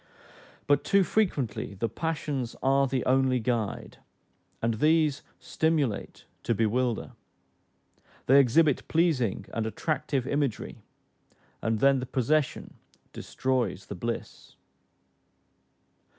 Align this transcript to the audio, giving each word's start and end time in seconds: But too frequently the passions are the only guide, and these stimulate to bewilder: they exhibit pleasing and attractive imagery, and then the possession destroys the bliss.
But 0.65 0.83
too 0.83 1.03
frequently 1.03 1.75
the 1.75 1.87
passions 1.87 2.55
are 2.63 2.87
the 2.87 3.05
only 3.05 3.39
guide, 3.39 3.99
and 4.59 4.73
these 4.73 5.21
stimulate 5.37 6.25
to 6.41 6.55
bewilder: 6.55 7.11
they 8.25 8.39
exhibit 8.39 8.87
pleasing 8.87 9.45
and 9.53 9.67
attractive 9.67 10.25
imagery, 10.25 10.81
and 11.61 11.77
then 11.81 11.99
the 11.99 12.07
possession 12.07 12.79
destroys 13.13 13.85
the 13.85 13.95
bliss. 13.95 14.55